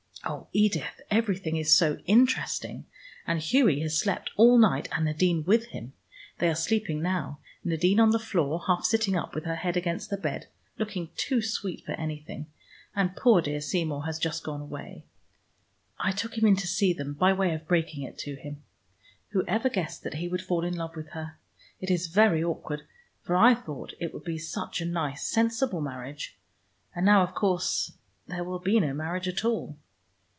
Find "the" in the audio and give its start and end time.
8.11-8.19, 10.11-10.17